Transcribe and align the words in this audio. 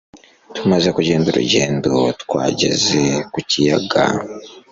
Tumaze 0.55 0.89
kugenda 0.95 1.27
urugendo 1.29 1.93
twageze 2.21 3.01
ku 3.31 3.39
kiyaga 3.49 4.05